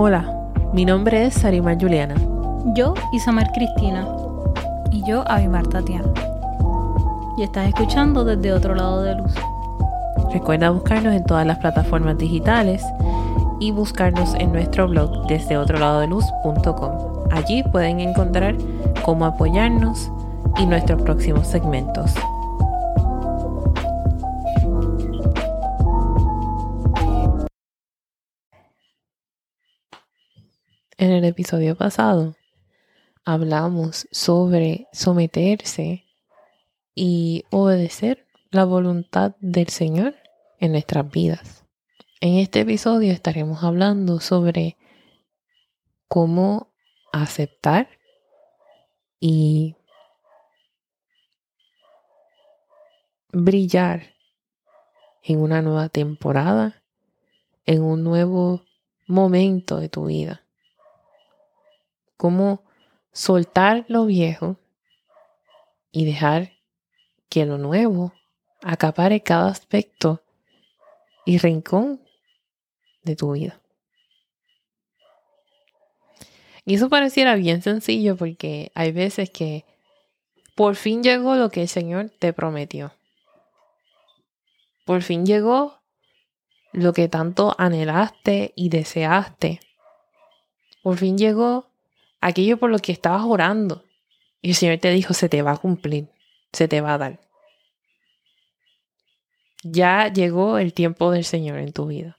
Hola, 0.00 0.32
mi 0.72 0.84
nombre 0.84 1.26
es 1.26 1.34
Sarima 1.34 1.74
Juliana. 1.74 2.14
Yo, 2.66 2.94
Isamar 3.12 3.50
Cristina. 3.50 4.06
Y 4.92 5.02
yo, 5.04 5.28
Avimar 5.28 5.66
Tatiana. 5.66 6.06
Y 7.36 7.42
estás 7.42 7.66
escuchando 7.66 8.24
desde 8.24 8.52
otro 8.52 8.76
lado 8.76 9.02
de 9.02 9.16
luz. 9.16 9.34
Recuerda 10.32 10.70
buscarnos 10.70 11.16
en 11.16 11.24
todas 11.24 11.44
las 11.44 11.58
plataformas 11.58 12.16
digitales 12.16 12.84
y 13.58 13.72
buscarnos 13.72 14.36
en 14.36 14.52
nuestro 14.52 14.86
blog 14.86 15.26
desde 15.26 15.58
otro 15.58 15.80
lado 15.80 15.98
de 15.98 16.06
luz.com. 16.06 16.92
Allí 17.32 17.64
pueden 17.64 17.98
encontrar 17.98 18.54
cómo 19.04 19.24
apoyarnos 19.24 20.12
y 20.58 20.66
nuestros 20.66 21.02
próximos 21.02 21.48
segmentos. 21.48 22.14
En 31.00 31.12
el 31.12 31.24
episodio 31.24 31.76
pasado 31.76 32.34
hablamos 33.24 34.08
sobre 34.10 34.88
someterse 34.92 36.04
y 36.92 37.44
obedecer 37.52 38.26
la 38.50 38.64
voluntad 38.64 39.36
del 39.38 39.68
Señor 39.68 40.16
en 40.58 40.72
nuestras 40.72 41.08
vidas. 41.08 41.64
En 42.20 42.38
este 42.38 42.62
episodio 42.62 43.12
estaremos 43.12 43.62
hablando 43.62 44.18
sobre 44.18 44.76
cómo 46.08 46.74
aceptar 47.12 47.88
y 49.20 49.76
brillar 53.32 54.14
en 55.22 55.38
una 55.42 55.62
nueva 55.62 55.90
temporada, 55.90 56.82
en 57.66 57.84
un 57.84 58.02
nuevo 58.02 58.64
momento 59.06 59.78
de 59.78 59.88
tu 59.88 60.06
vida 60.06 60.47
cómo 62.18 62.62
soltar 63.12 63.86
lo 63.88 64.04
viejo 64.04 64.58
y 65.90 66.04
dejar 66.04 66.52
que 67.30 67.46
lo 67.46 67.56
nuevo 67.56 68.12
acapare 68.62 69.22
cada 69.22 69.50
aspecto 69.50 70.22
y 71.24 71.38
rincón 71.38 72.02
de 73.02 73.16
tu 73.16 73.32
vida. 73.32 73.60
Y 76.66 76.74
eso 76.74 76.90
pareciera 76.90 77.34
bien 77.36 77.62
sencillo 77.62 78.16
porque 78.16 78.72
hay 78.74 78.92
veces 78.92 79.30
que 79.30 79.64
por 80.54 80.76
fin 80.76 81.02
llegó 81.02 81.34
lo 81.36 81.48
que 81.48 81.62
el 81.62 81.68
Señor 81.68 82.10
te 82.18 82.34
prometió. 82.34 82.92
Por 84.84 85.02
fin 85.02 85.24
llegó 85.24 85.78
lo 86.72 86.92
que 86.92 87.08
tanto 87.08 87.54
anhelaste 87.58 88.52
y 88.54 88.68
deseaste. 88.68 89.60
Por 90.82 90.96
fin 90.96 91.16
llegó 91.16 91.70
aquello 92.20 92.58
por 92.58 92.70
lo 92.70 92.78
que 92.78 92.92
estabas 92.92 93.22
orando. 93.24 93.84
Y 94.40 94.50
el 94.50 94.54
Señor 94.54 94.78
te 94.78 94.90
dijo, 94.90 95.14
se 95.14 95.28
te 95.28 95.42
va 95.42 95.52
a 95.52 95.56
cumplir, 95.56 96.08
se 96.52 96.68
te 96.68 96.80
va 96.80 96.94
a 96.94 96.98
dar. 96.98 97.20
Ya 99.64 100.12
llegó 100.12 100.58
el 100.58 100.72
tiempo 100.72 101.10
del 101.10 101.24
Señor 101.24 101.58
en 101.58 101.72
tu 101.72 101.86
vida. 101.86 102.16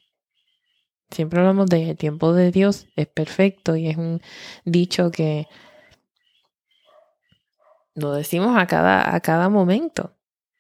Siempre 1.12 1.40
hablamos 1.40 1.68
de 1.68 1.90
el 1.90 1.98
tiempo 1.98 2.34
de 2.34 2.52
Dios 2.52 2.88
es 2.96 3.08
perfecto 3.08 3.76
y 3.76 3.88
es 3.88 3.98
un 3.98 4.22
dicho 4.64 5.10
que 5.10 5.48
lo 7.96 8.12
decimos 8.12 8.58
a 8.58 8.68
cada, 8.68 9.16
a 9.16 9.20
cada 9.22 9.50
momento. 9.50 10.16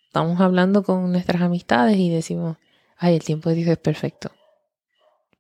Estamos 0.06 0.42
hablando 0.42 0.84
con 0.84 1.12
nuestras 1.12 1.42
amistades 1.42 1.98
y 1.98 2.10
decimos, 2.10 2.58
ay, 2.98 3.16
el 3.16 3.24
tiempo 3.24 3.50
de 3.50 3.56
Dios 3.56 3.70
es 3.70 3.78
perfecto. 3.78 4.32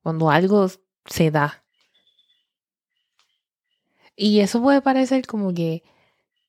Cuando 0.03 0.29
algo 0.29 0.67
se 1.05 1.31
da, 1.31 1.63
y 4.21 4.41
eso 4.41 4.61
puede 4.61 4.81
parecer 4.81 5.25
como 5.25 5.53
que 5.53 5.81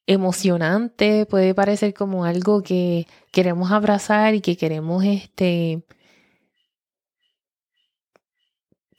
emocionante, 0.05 1.25
puede 1.25 1.55
parecer 1.55 1.95
como 1.95 2.25
algo 2.25 2.65
que 2.65 3.07
queremos 3.31 3.71
abrazar 3.71 4.35
y 4.35 4.41
que 4.41 4.57
queremos 4.57 5.05
este 5.05 5.85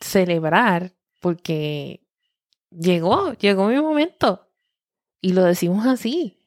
celebrar 0.00 0.94
porque 1.20 2.00
llegó, 2.70 3.34
llegó 3.34 3.68
mi 3.68 3.78
momento. 3.78 4.48
Y 5.20 5.34
lo 5.34 5.44
decimos 5.44 5.86
así. 5.86 6.38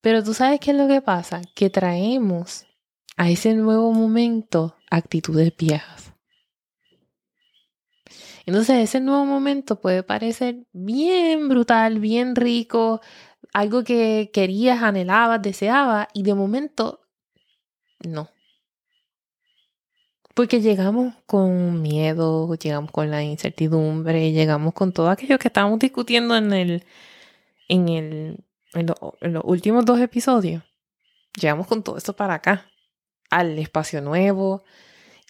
Pero 0.00 0.24
tú 0.24 0.32
sabes 0.32 0.60
qué 0.60 0.70
es 0.70 0.78
lo 0.78 0.88
que 0.88 1.02
pasa, 1.02 1.42
que 1.54 1.68
traemos 1.68 2.64
a 3.18 3.28
ese 3.28 3.52
nuevo 3.52 3.92
momento 3.92 4.76
actitudes 4.90 5.54
viejas. 5.58 6.11
Entonces 8.46 8.78
ese 8.78 9.00
nuevo 9.00 9.24
momento 9.24 9.80
puede 9.80 10.02
parecer 10.02 10.66
bien 10.72 11.48
brutal, 11.48 12.00
bien 12.00 12.34
rico, 12.34 13.00
algo 13.52 13.84
que 13.84 14.30
querías, 14.32 14.82
anhelabas, 14.82 15.42
deseabas 15.42 16.08
y 16.12 16.22
de 16.22 16.34
momento 16.34 17.00
no. 18.00 18.28
Porque 20.34 20.60
llegamos 20.62 21.14
con 21.26 21.82
miedo, 21.82 22.54
llegamos 22.54 22.90
con 22.90 23.10
la 23.10 23.22
incertidumbre, 23.22 24.32
llegamos 24.32 24.72
con 24.72 24.92
todo 24.92 25.10
aquello 25.10 25.38
que 25.38 25.48
estábamos 25.48 25.78
discutiendo 25.78 26.34
en 26.36 26.52
el, 26.52 26.84
en 27.68 27.88
el, 27.88 28.44
en, 28.72 28.86
en 29.20 29.32
los 29.32 29.44
últimos 29.44 29.84
dos 29.84 30.00
episodios. 30.00 30.62
Llegamos 31.38 31.66
con 31.66 31.82
todo 31.82 31.98
esto 31.98 32.14
para 32.14 32.34
acá, 32.34 32.66
al 33.30 33.58
espacio 33.58 34.00
nuevo, 34.00 34.64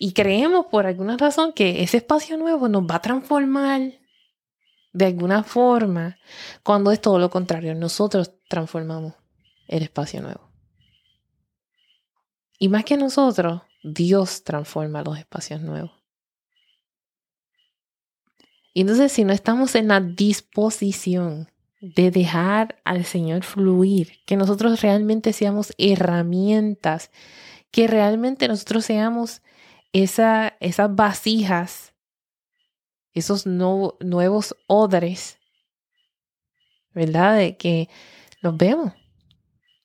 y 0.04 0.14
creemos 0.14 0.66
por 0.66 0.86
alguna 0.86 1.16
razón 1.16 1.52
que 1.52 1.84
ese 1.84 1.98
espacio 1.98 2.36
nuevo 2.36 2.68
nos 2.68 2.82
va 2.82 2.96
a 2.96 3.02
transformar 3.02 4.00
de 4.92 5.06
alguna 5.06 5.44
forma, 5.44 6.18
cuando 6.64 6.90
es 6.90 7.00
todo 7.00 7.20
lo 7.20 7.30
contrario. 7.30 7.72
Nosotros 7.76 8.32
transformamos 8.48 9.14
el 9.68 9.84
espacio 9.84 10.20
nuevo. 10.20 10.50
Y 12.58 12.68
más 12.68 12.84
que 12.84 12.96
nosotros, 12.96 13.62
Dios 13.84 14.42
transforma 14.42 15.04
los 15.04 15.16
espacios 15.20 15.60
nuevos. 15.60 15.92
Y 18.74 18.80
entonces 18.80 19.12
si 19.12 19.22
no 19.22 19.32
estamos 19.32 19.76
en 19.76 19.86
la 19.86 20.00
disposición 20.00 21.48
de 21.80 22.10
dejar 22.10 22.82
al 22.84 23.04
Señor 23.04 23.44
fluir, 23.44 24.18
que 24.26 24.36
nosotros 24.36 24.82
realmente 24.82 25.32
seamos 25.32 25.72
herramientas, 25.78 27.12
que 27.70 27.86
realmente 27.86 28.48
nosotros 28.48 28.84
seamos 28.84 29.42
esa, 29.92 30.56
esas 30.60 30.94
vasijas, 30.94 31.94
esos 33.14 33.46
nuevos 33.46 34.56
odres, 34.66 35.38
¿verdad? 36.94 37.36
De 37.36 37.56
que 37.56 37.88
los 38.40 38.56
vemos. 38.56 38.92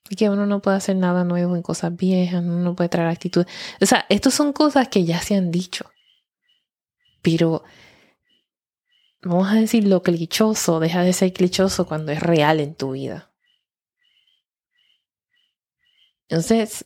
Y 0.09 0.15
que 0.15 0.29
uno 0.29 0.45
no 0.45 0.61
puede 0.61 0.77
hacer 0.77 0.95
nada 0.95 1.25
nuevo 1.25 1.55
en 1.55 1.61
cosas 1.61 1.95
viejas, 1.95 2.41
uno 2.41 2.59
no 2.59 2.75
puede 2.75 2.89
traer 2.89 3.09
actitud. 3.09 3.45
O 3.81 3.85
sea, 3.85 4.05
estas 4.07 4.33
son 4.33 4.53
cosas 4.53 4.87
que 4.87 5.03
ya 5.03 5.19
se 5.21 5.35
han 5.35 5.51
dicho. 5.51 5.89
Pero, 7.21 7.63
vamos 9.21 9.51
a 9.51 9.55
decir, 9.55 9.85
lo 9.85 10.01
clichoso 10.01 10.79
deja 10.79 11.03
de 11.03 11.11
ser 11.11 11.33
clichoso 11.33 11.85
cuando 11.85 12.13
es 12.13 12.21
real 12.21 12.61
en 12.61 12.73
tu 12.73 12.91
vida. 12.91 13.33
Entonces, 16.29 16.85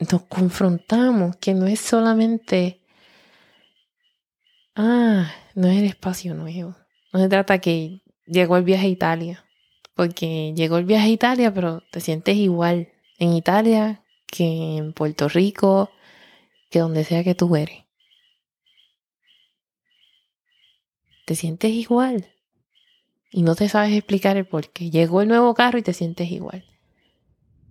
nos 0.00 0.22
confrontamos 0.22 1.36
que 1.36 1.54
no 1.54 1.66
es 1.66 1.80
solamente, 1.80 2.80
ah, 4.74 5.30
no 5.54 5.68
es 5.68 5.78
el 5.78 5.84
espacio 5.84 6.34
nuevo. 6.34 6.74
No 7.12 7.20
se 7.20 7.28
trata 7.28 7.58
que 7.60 8.02
llegó 8.26 8.56
el 8.56 8.64
viaje 8.64 8.86
a 8.86 8.90
Italia, 8.90 9.44
porque 9.94 10.54
llegó 10.56 10.78
el 10.78 10.86
viaje 10.86 11.06
a 11.06 11.10
Italia, 11.10 11.52
pero 11.52 11.82
te 11.90 12.00
sientes 12.00 12.36
igual 12.36 12.88
en 13.18 13.34
Italia 13.34 14.02
que 14.26 14.78
en 14.78 14.92
Puerto 14.92 15.28
Rico, 15.28 15.90
que 16.70 16.78
donde 16.78 17.04
sea 17.04 17.22
que 17.22 17.34
tú 17.34 17.54
eres. 17.56 17.84
Te 21.26 21.34
sientes 21.34 21.70
igual 21.70 22.26
y 23.30 23.42
no 23.42 23.54
te 23.54 23.68
sabes 23.68 23.92
explicar 23.92 24.36
el 24.36 24.46
por 24.46 24.70
qué. 24.70 24.90
Llegó 24.90 25.22
el 25.22 25.28
nuevo 25.28 25.54
carro 25.54 25.78
y 25.78 25.82
te 25.82 25.92
sientes 25.92 26.30
igual. 26.30 26.64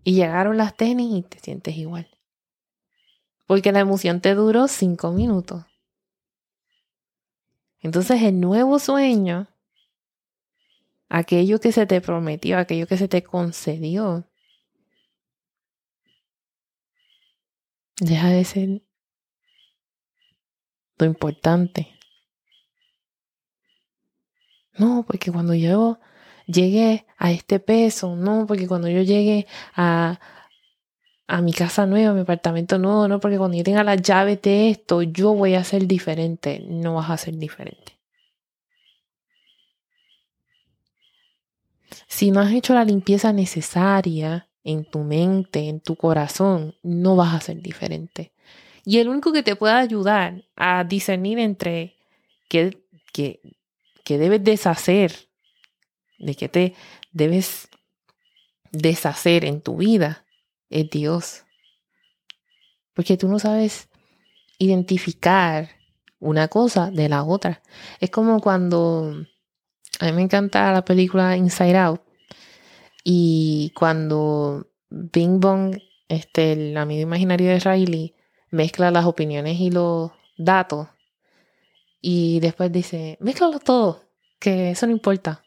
Y 0.03 0.13
llegaron 0.13 0.57
las 0.57 0.77
tenis 0.77 1.13
y 1.13 1.21
te 1.23 1.39
sientes 1.39 1.75
igual. 1.75 2.07
Porque 3.49 3.71
la 3.71 3.79
emoción 3.79 4.21
te 4.21 4.35
duró 4.35 4.67
cinco 4.67 5.11
minutos. 5.11 5.65
Entonces 7.79 8.21
el 8.21 8.39
nuevo 8.39 8.77
sueño, 8.77 9.47
aquello 11.09 11.59
que 11.59 11.71
se 11.71 11.87
te 11.87 11.99
prometió, 11.99 12.59
aquello 12.59 12.85
que 12.85 12.95
se 12.95 13.07
te 13.07 13.23
concedió, 13.23 14.29
deja 17.99 18.29
de 18.29 18.45
ser 18.45 18.83
lo 20.99 21.07
importante. 21.07 21.97
No, 24.77 25.03
porque 25.07 25.31
cuando 25.31 25.55
yo 25.55 25.99
llegue 26.45 27.07
a 27.17 27.31
este 27.31 27.59
peso, 27.59 28.15
no, 28.15 28.45
porque 28.45 28.67
cuando 28.67 28.89
yo 28.89 29.01
llegue 29.01 29.47
a, 29.75 30.19
a 31.29 31.41
mi 31.43 31.53
casa 31.53 31.85
nueva, 31.85 32.09
a 32.09 32.13
mi 32.15 32.21
apartamento 32.21 32.79
nuevo, 32.79 33.07
no, 33.07 33.19
porque 33.19 33.37
cuando 33.37 33.55
yo 33.55 33.63
tenga 33.63 33.83
las 33.83 34.01
llaves 34.01 34.41
de 34.41 34.71
esto, 34.71 35.03
yo 35.03 35.35
voy 35.35 35.53
a 35.53 35.63
ser 35.63 35.85
diferente. 35.85 36.65
No 36.67 36.95
vas 36.95 37.11
a 37.11 37.17
ser 37.17 37.37
diferente. 37.37 37.99
Si 42.07 42.31
no 42.31 42.39
has 42.39 42.51
hecho 42.51 42.73
la 42.73 42.83
limpieza 42.83 43.31
necesaria 43.31 44.47
en 44.63 44.85
tu 44.85 45.01
mente, 45.01 45.69
en 45.69 45.81
tu 45.81 45.95
corazón, 45.95 46.75
no 46.81 47.15
vas 47.15 47.35
a 47.35 47.41
ser 47.41 47.61
diferente. 47.61 48.31
Y 48.83 48.97
el 48.97 49.07
único 49.07 49.31
que 49.31 49.43
te 49.43 49.55
puede 49.55 49.75
ayudar 49.75 50.45
a 50.55 50.83
discernir 50.83 51.37
entre 51.37 51.95
qué, 52.49 52.75
qué, 53.13 53.39
debes 54.07 54.43
deshacer, 54.43 55.13
de 56.17 56.33
qué 56.33 56.49
te 56.49 56.73
debes 57.11 57.69
deshacer 58.71 59.45
en 59.45 59.61
tu 59.61 59.77
vida, 59.77 60.25
es 60.69 60.89
Dios. 60.89 61.45
Porque 62.93 63.17
tú 63.17 63.27
no 63.27 63.39
sabes 63.39 63.89
identificar 64.57 65.69
una 66.19 66.47
cosa 66.47 66.91
de 66.91 67.09
la 67.09 67.23
otra. 67.23 67.61
Es 67.99 68.09
como 68.09 68.41
cuando 68.41 69.25
a 69.99 70.05
mí 70.05 70.11
me 70.11 70.21
encanta 70.21 70.71
la 70.71 70.85
película 70.85 71.35
Inside 71.35 71.77
Out 71.77 72.01
y 73.03 73.71
cuando 73.75 74.67
Bing 74.89 75.39
Bong, 75.39 75.77
este, 76.07 76.53
el 76.53 76.77
amigo 76.77 77.01
imaginario 77.01 77.49
de 77.49 77.59
Riley, 77.59 78.15
mezcla 78.51 78.91
las 78.91 79.05
opiniones 79.05 79.59
y 79.59 79.71
los 79.71 80.11
datos 80.37 80.87
y 82.01 82.39
después 82.39 82.71
dice, 82.71 83.17
mezclalo 83.19 83.59
todo, 83.59 84.03
que 84.39 84.71
eso 84.71 84.87
no 84.87 84.93
importa. 84.93 85.43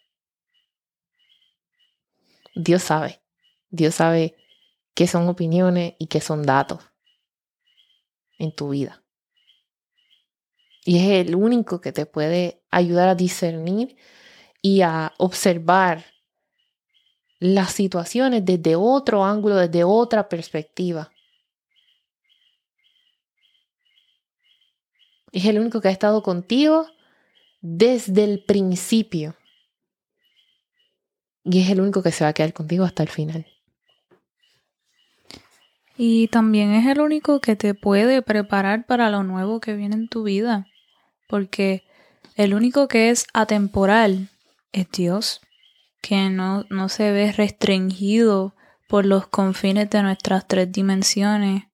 Dios 2.55 2.83
sabe, 2.83 3.23
Dios 3.71 3.95
sabe 3.95 4.37
qué 4.95 5.07
son 5.07 5.29
opiniones 5.29 5.95
y 5.99 6.07
qué 6.07 6.21
son 6.21 6.43
datos 6.43 6.81
en 8.39 8.55
tu 8.55 8.71
vida. 8.71 9.03
Y 10.85 10.99
es 10.99 11.27
el 11.27 11.35
único 11.37 11.81
que 11.81 11.93
te 11.93 12.07
puede 12.07 12.63
ayudar 12.71 13.09
a 13.09 13.15
discernir 13.15 13.97
y 14.61 14.83
a 14.83 15.13
observar 15.19 16.05
las 17.39 17.73
situaciones 17.73 18.45
desde 18.45 18.77
otro 18.77 19.25
ángulo, 19.25 19.57
desde 19.57 19.85
otra 19.85 20.29
perspectiva. 20.29 21.11
Es 25.33 25.47
el 25.47 25.59
único 25.59 25.81
que 25.81 25.89
ha 25.89 25.93
estado 25.93 26.23
contigo 26.23 26.87
desde 27.61 28.25
el 28.25 28.45
principio. 28.45 29.37
Y 31.45 31.63
es 31.63 31.71
el 31.71 31.81
único 31.81 32.03
que 32.03 32.13
se 32.13 32.23
va 32.23 32.31
a 32.31 32.33
quedar 32.33 32.53
contigo 32.53 32.85
hasta 32.85 33.03
el 33.03 33.09
final. 33.09 33.47
Y 36.05 36.27
también 36.27 36.75
es 36.75 36.85
el 36.89 37.01
único 37.01 37.41
que 37.41 37.55
te 37.55 37.75
puede 37.75 38.23
preparar 38.23 38.87
para 38.87 39.09
lo 39.09 39.23
nuevo 39.23 39.61
que 39.61 39.75
viene 39.75 39.95
en 39.95 40.09
tu 40.09 40.25
vida. 40.25 40.67
Porque 41.29 41.85
el 42.35 42.55
único 42.55 42.89
que 42.89 43.11
es 43.11 43.25
atemporal 43.33 44.29
es 44.73 44.91
Dios, 44.91 45.43
que 46.01 46.29
no, 46.29 46.65
no 46.71 46.89
se 46.89 47.13
ve 47.13 47.31
restringido 47.31 48.57
por 48.89 49.07
los 49.07 49.29
confines 49.29 49.91
de 49.91 50.03
nuestras 50.03 50.49
tres 50.49 50.73
dimensiones 50.73 51.67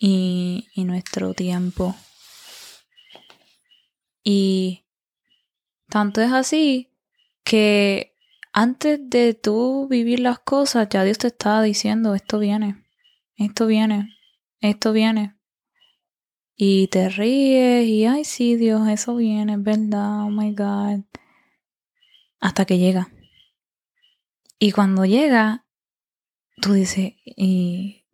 y, 0.00 0.68
y 0.72 0.84
nuestro 0.84 1.34
tiempo. 1.34 1.94
Y 4.24 4.86
tanto 5.90 6.22
es 6.22 6.32
así 6.32 6.88
que 7.44 8.14
antes 8.54 9.00
de 9.02 9.34
tú 9.34 9.86
vivir 9.86 10.20
las 10.20 10.38
cosas, 10.38 10.88
ya 10.88 11.04
Dios 11.04 11.18
te 11.18 11.26
está 11.26 11.60
diciendo, 11.60 12.14
esto 12.14 12.38
viene 12.38 12.85
esto 13.36 13.66
viene, 13.66 14.16
esto 14.60 14.92
viene. 14.92 15.36
Y 16.56 16.88
te 16.88 17.10
ríes 17.10 17.86
y, 17.86 18.06
ay, 18.06 18.24
sí, 18.24 18.56
Dios, 18.56 18.88
eso 18.88 19.14
viene, 19.16 19.54
es 19.54 19.62
verdad, 19.62 20.22
oh 20.22 20.30
my 20.30 20.52
God. 20.54 21.04
Hasta 22.40 22.64
que 22.64 22.78
llega. 22.78 23.10
Y 24.58 24.72
cuando 24.72 25.04
llega, 25.04 25.66
tú 26.62 26.72
dices, 26.72 27.12
y 27.24 28.06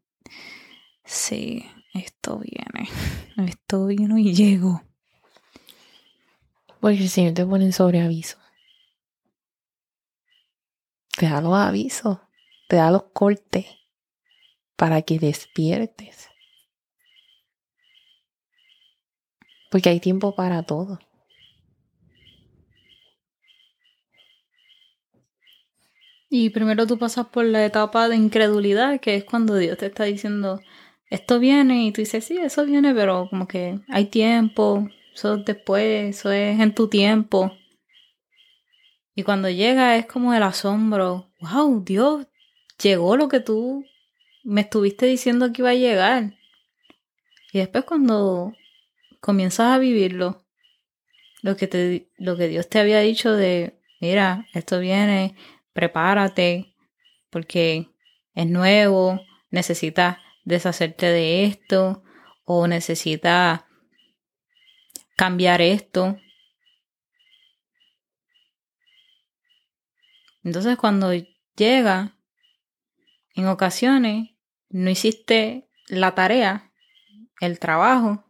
sí, 1.04 1.64
esto 1.94 2.40
viene, 2.40 2.90
esto 3.48 3.86
vino 3.86 4.18
y 4.18 4.34
llegó. 4.34 4.82
Porque 6.80 6.98
el 6.98 7.08
Señor 7.08 7.34
te 7.34 7.46
pone 7.46 7.70
sobre 7.70 8.00
aviso. 8.00 8.38
Te 11.16 11.28
da 11.28 11.40
los 11.40 11.54
avisos, 11.54 12.18
te 12.68 12.76
da 12.76 12.90
los 12.90 13.04
cortes 13.12 13.66
para 14.82 15.02
que 15.02 15.20
despiertes. 15.20 16.28
Porque 19.70 19.90
hay 19.90 20.00
tiempo 20.00 20.34
para 20.34 20.64
todo. 20.64 20.98
Y 26.28 26.50
primero 26.50 26.84
tú 26.88 26.98
pasas 26.98 27.28
por 27.28 27.44
la 27.44 27.64
etapa 27.64 28.08
de 28.08 28.16
incredulidad, 28.16 28.98
que 28.98 29.14
es 29.14 29.22
cuando 29.22 29.54
Dios 29.54 29.78
te 29.78 29.86
está 29.86 30.02
diciendo, 30.02 30.60
esto 31.10 31.38
viene, 31.38 31.86
y 31.86 31.92
tú 31.92 32.00
dices, 32.00 32.24
sí, 32.24 32.38
eso 32.38 32.66
viene, 32.66 32.92
pero 32.92 33.28
como 33.30 33.46
que 33.46 33.78
hay 33.88 34.06
tiempo, 34.06 34.88
eso 35.14 35.36
después, 35.36 36.16
eso 36.16 36.32
es 36.32 36.58
en 36.58 36.74
tu 36.74 36.88
tiempo. 36.88 37.52
Y 39.14 39.22
cuando 39.22 39.48
llega 39.48 39.96
es 39.96 40.06
como 40.06 40.34
el 40.34 40.42
asombro, 40.42 41.30
wow, 41.40 41.84
Dios, 41.84 42.26
llegó 42.82 43.16
lo 43.16 43.28
que 43.28 43.38
tú 43.38 43.84
me 44.44 44.62
estuviste 44.62 45.06
diciendo 45.06 45.52
que 45.52 45.62
iba 45.62 45.70
a 45.70 45.74
llegar. 45.74 46.34
Y 47.52 47.58
después 47.58 47.84
cuando 47.84 48.52
comienzas 49.20 49.72
a 49.72 49.78
vivirlo, 49.78 50.44
lo 51.42 51.56
que, 51.56 51.66
te, 51.66 52.10
lo 52.16 52.36
que 52.36 52.48
Dios 52.48 52.68
te 52.68 52.78
había 52.78 53.00
dicho 53.00 53.32
de, 53.32 53.80
mira, 54.00 54.46
esto 54.54 54.78
viene, 54.78 55.34
prepárate, 55.72 56.74
porque 57.30 57.88
es 58.34 58.46
nuevo, 58.46 59.20
necesitas 59.50 60.18
deshacerte 60.44 61.06
de 61.06 61.44
esto, 61.44 62.02
o 62.44 62.66
necesitas 62.66 63.64
cambiar 65.16 65.60
esto. 65.62 66.16
Entonces 70.42 70.76
cuando 70.76 71.12
llega, 71.56 72.16
en 73.34 73.46
ocasiones 73.46 74.31
no 74.72 74.90
hiciste 74.90 75.68
la 75.88 76.14
tarea, 76.14 76.72
el 77.40 77.58
trabajo. 77.58 78.24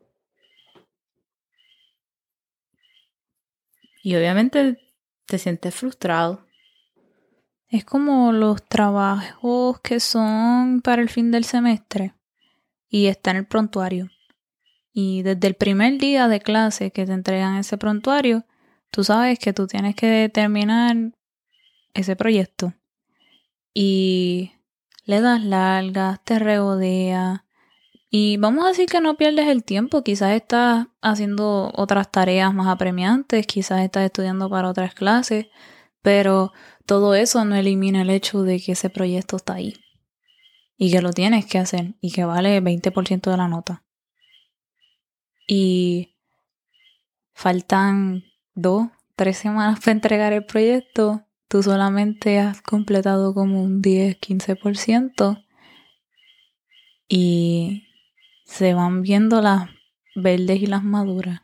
Y 4.02 4.16
obviamente 4.16 4.78
te 5.26 5.38
sientes 5.38 5.74
frustrado. 5.74 6.46
Es 7.68 7.84
como 7.84 8.32
los 8.32 8.62
trabajos 8.68 9.80
que 9.80 10.00
son 10.00 10.82
para 10.82 11.00
el 11.00 11.08
fin 11.08 11.30
del 11.30 11.44
semestre 11.44 12.14
y 12.88 13.06
está 13.06 13.30
en 13.30 13.38
el 13.38 13.46
prontuario. 13.46 14.10
Y 14.92 15.22
desde 15.22 15.46
el 15.46 15.54
primer 15.54 15.98
día 15.98 16.28
de 16.28 16.40
clase 16.40 16.90
que 16.90 17.06
te 17.06 17.12
entregan 17.12 17.56
ese 17.56 17.78
prontuario, 17.78 18.44
tú 18.90 19.04
sabes 19.04 19.38
que 19.38 19.54
tú 19.54 19.66
tienes 19.66 19.94
que 19.94 20.28
terminar 20.28 20.96
ese 21.94 22.16
proyecto. 22.16 22.74
Y 23.72 24.52
le 25.04 25.20
das 25.20 25.42
largas, 25.44 26.22
te 26.24 26.38
regodea. 26.38 27.44
Y 28.10 28.36
vamos 28.36 28.64
a 28.64 28.68
decir 28.68 28.88
que 28.88 29.00
no 29.00 29.16
pierdes 29.16 29.48
el 29.48 29.64
tiempo, 29.64 30.04
quizás 30.04 30.32
estás 30.32 30.86
haciendo 31.00 31.72
otras 31.74 32.10
tareas 32.10 32.52
más 32.52 32.68
apremiantes, 32.68 33.46
quizás 33.46 33.80
estás 33.80 34.04
estudiando 34.04 34.50
para 34.50 34.68
otras 34.68 34.94
clases, 34.94 35.46
pero 36.02 36.52
todo 36.84 37.14
eso 37.14 37.44
no 37.44 37.54
elimina 37.56 38.02
el 38.02 38.10
hecho 38.10 38.42
de 38.42 38.60
que 38.60 38.72
ese 38.72 38.90
proyecto 38.90 39.36
está 39.36 39.54
ahí 39.54 39.74
y 40.76 40.90
que 40.90 41.00
lo 41.00 41.12
tienes 41.12 41.46
que 41.46 41.58
hacer 41.58 41.94
y 42.00 42.12
que 42.12 42.24
vale 42.24 42.60
20% 42.60 43.30
de 43.30 43.36
la 43.36 43.48
nota. 43.48 43.84
Y 45.46 46.16
faltan 47.34 48.24
dos, 48.54 48.88
tres 49.16 49.38
semanas 49.38 49.80
para 49.84 49.92
entregar 49.92 50.32
el 50.32 50.44
proyecto 50.44 51.24
tú 51.52 51.62
solamente 51.62 52.38
has 52.38 52.62
completado 52.62 53.34
como 53.34 53.62
un 53.62 53.82
10-15% 53.82 55.44
y 57.06 57.86
se 58.46 58.72
van 58.72 59.02
viendo 59.02 59.42
las 59.42 59.68
verdes 60.14 60.62
y 60.62 60.66
las 60.66 60.82
maduras. 60.82 61.42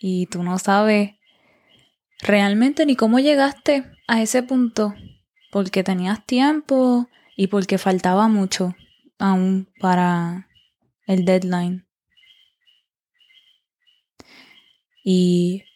Y 0.00 0.24
tú 0.28 0.42
no 0.42 0.58
sabes 0.58 1.16
realmente 2.20 2.86
ni 2.86 2.96
cómo 2.96 3.18
llegaste 3.18 3.84
a 4.06 4.22
ese 4.22 4.42
punto, 4.42 4.94
porque 5.50 5.84
tenías 5.84 6.24
tiempo 6.24 7.10
y 7.36 7.48
porque 7.48 7.76
faltaba 7.76 8.28
mucho 8.28 8.74
aún 9.18 9.68
para 9.80 10.48
el 11.06 11.26
deadline. 11.26 11.86
Y 15.04 15.67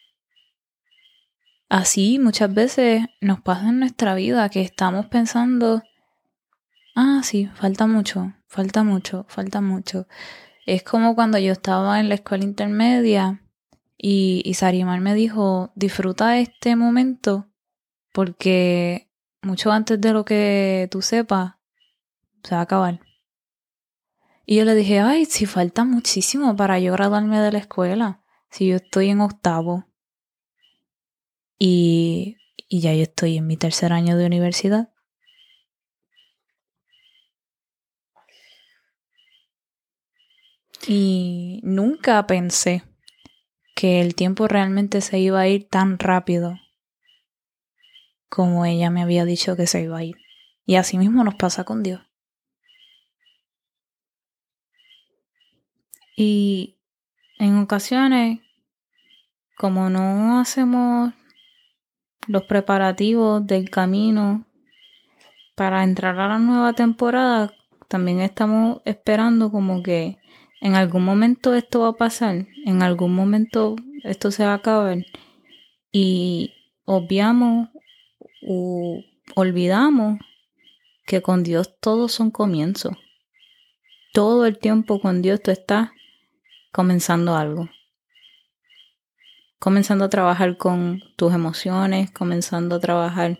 Así 1.72 2.18
muchas 2.18 2.52
veces 2.52 3.06
nos 3.22 3.40
pasa 3.40 3.70
en 3.70 3.78
nuestra 3.78 4.14
vida 4.14 4.46
que 4.50 4.60
estamos 4.60 5.06
pensando 5.06 5.82
ah, 6.94 7.22
sí, 7.24 7.46
falta 7.54 7.86
mucho, 7.86 8.34
falta 8.46 8.82
mucho, 8.82 9.24
falta 9.26 9.62
mucho. 9.62 10.06
Es 10.66 10.82
como 10.82 11.14
cuando 11.14 11.38
yo 11.38 11.52
estaba 11.52 11.98
en 11.98 12.10
la 12.10 12.16
escuela 12.16 12.44
intermedia 12.44 13.42
y, 13.96 14.52
Sarimar 14.52 15.00
me 15.00 15.14
dijo, 15.14 15.72
disfruta 15.74 16.38
este 16.38 16.76
momento 16.76 17.48
porque 18.12 19.10
mucho 19.40 19.72
antes 19.72 19.98
de 19.98 20.12
lo 20.12 20.26
que 20.26 20.88
tú 20.90 21.00
sepas, 21.00 21.54
se 22.42 22.54
va 22.54 22.60
a 22.60 22.64
acabar. 22.64 23.00
Y 24.44 24.56
yo 24.56 24.66
le 24.66 24.74
dije, 24.74 25.00
ay, 25.00 25.24
si 25.24 25.46
falta 25.46 25.86
muchísimo 25.86 26.54
para 26.54 26.78
yo 26.78 26.92
graduarme 26.92 27.40
de 27.40 27.50
la 27.50 27.60
escuela, 27.60 28.22
si 28.50 28.66
yo 28.66 28.76
estoy 28.76 29.08
en 29.08 29.22
octavo. 29.22 29.86
Y, 31.64 32.38
ya 32.68 32.92
yo 32.92 33.04
estoy 33.04 33.36
en 33.36 33.46
mi 33.46 33.56
tercer 33.56 33.92
año 33.92 34.16
de 34.16 34.26
universidad. 34.26 34.92
Y 40.88 41.60
nunca 41.62 42.26
pensé 42.26 42.82
que 43.76 44.00
el 44.00 44.16
tiempo 44.16 44.48
realmente 44.48 45.00
se 45.02 45.20
iba 45.20 45.38
a 45.38 45.46
ir 45.46 45.68
tan 45.68 46.00
rápido 46.00 46.58
como 48.28 48.64
ella 48.64 48.90
me 48.90 49.00
había 49.00 49.24
dicho 49.24 49.54
que 49.54 49.68
se 49.68 49.82
iba 49.82 49.98
a 49.98 50.02
ir. 50.02 50.16
Y 50.66 50.74
así 50.74 50.98
mismo 50.98 51.22
nos 51.22 51.36
pasa 51.36 51.62
con 51.62 51.84
Dios. 51.84 52.00
Y 56.16 56.80
en 57.38 57.56
ocasiones, 57.58 58.40
como 59.56 59.90
no 59.90 60.40
hacemos 60.40 61.14
los 62.32 62.44
preparativos 62.44 63.46
del 63.46 63.68
camino 63.68 64.46
para 65.54 65.84
entrar 65.84 66.18
a 66.18 66.28
la 66.28 66.38
nueva 66.38 66.72
temporada, 66.72 67.52
también 67.88 68.20
estamos 68.20 68.80
esperando 68.86 69.50
como 69.50 69.82
que 69.82 70.16
en 70.62 70.74
algún 70.74 71.04
momento 71.04 71.54
esto 71.54 71.80
va 71.80 71.88
a 71.88 71.92
pasar, 71.92 72.46
en 72.64 72.82
algún 72.82 73.14
momento 73.14 73.76
esto 74.02 74.30
se 74.30 74.46
va 74.46 74.52
a 74.52 74.56
acabar 74.56 75.04
y 75.92 76.54
obviamos 76.86 77.68
o 78.48 79.02
olvidamos 79.36 80.18
que 81.06 81.20
con 81.20 81.42
Dios 81.42 81.74
todos 81.80 82.12
son 82.12 82.30
comienzos. 82.30 82.96
Todo 84.14 84.46
el 84.46 84.58
tiempo 84.58 85.00
con 85.00 85.20
Dios 85.20 85.42
tú 85.42 85.50
estás 85.50 85.90
comenzando 86.72 87.36
algo. 87.36 87.68
Comenzando 89.62 90.06
a 90.06 90.08
trabajar 90.08 90.56
con 90.56 90.98
tus 91.14 91.32
emociones, 91.32 92.10
comenzando 92.10 92.74
a 92.74 92.80
trabajar 92.80 93.38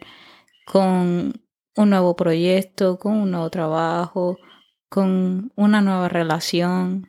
con 0.65 1.33
un 1.75 1.91
nuevo 1.91 2.15
proyecto, 2.15 3.01
con 3.01 3.15
un 3.15 3.33
nuevo 3.33 3.51
trabajo, 3.51 4.39
con 4.89 5.51
una 5.57 5.81
nueva 5.81 6.09
relación, 6.09 7.09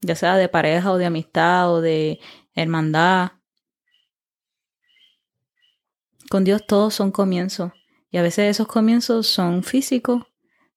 ya 0.00 0.14
sea 0.14 0.38
de 0.38 0.48
pareja 0.48 0.90
o 0.90 0.96
de 0.96 1.04
amistad 1.04 1.70
o 1.70 1.82
de 1.82 2.18
hermandad. 2.54 3.32
Con 6.30 6.44
Dios 6.44 6.66
todos 6.66 6.94
son 6.94 7.10
comienzos 7.10 7.72
y 8.10 8.16
a 8.16 8.22
veces 8.22 8.48
esos 8.48 8.68
comienzos 8.68 9.26
son 9.26 9.64
físicos, 9.64 10.22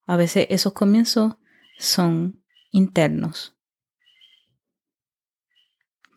a 0.06 0.18
veces 0.18 0.48
esos 0.50 0.74
comienzos 0.74 1.36
son 1.78 2.44
internos. 2.72 3.56